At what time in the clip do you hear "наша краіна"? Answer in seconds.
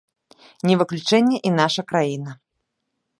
1.59-2.31